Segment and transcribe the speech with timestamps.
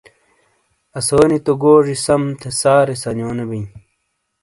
[0.97, 3.67] اسوئی نی تو گوجی سم تھےسارے سنیونو بیئں